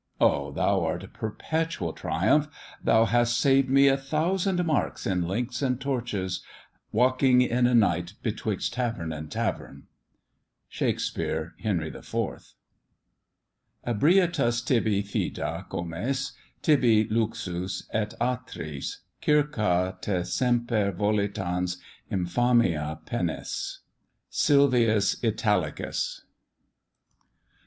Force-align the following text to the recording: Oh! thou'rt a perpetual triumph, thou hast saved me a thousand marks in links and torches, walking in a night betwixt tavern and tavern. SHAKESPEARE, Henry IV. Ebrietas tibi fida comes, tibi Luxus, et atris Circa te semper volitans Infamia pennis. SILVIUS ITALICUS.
Oh! 0.19 0.51
thou'rt 0.51 1.03
a 1.03 1.07
perpetual 1.07 1.93
triumph, 1.93 2.47
thou 2.83 3.05
hast 3.05 3.39
saved 3.39 3.69
me 3.69 3.87
a 3.87 3.95
thousand 3.95 4.65
marks 4.65 5.05
in 5.05 5.27
links 5.27 5.61
and 5.61 5.79
torches, 5.79 6.43
walking 6.91 7.43
in 7.43 7.67
a 7.67 7.75
night 7.75 8.13
betwixt 8.23 8.73
tavern 8.73 9.13
and 9.13 9.31
tavern. 9.31 9.83
SHAKESPEARE, 10.69 11.53
Henry 11.61 11.89
IV. 11.89 12.55
Ebrietas 13.85 14.65
tibi 14.65 15.03
fida 15.03 15.67
comes, 15.69 16.31
tibi 16.63 17.05
Luxus, 17.07 17.83
et 17.93 18.15
atris 18.19 19.01
Circa 19.23 19.99
te 20.01 20.23
semper 20.23 20.91
volitans 20.91 21.77
Infamia 22.11 23.05
pennis. 23.05 23.81
SILVIUS 24.31 25.23
ITALICUS. 25.23 26.23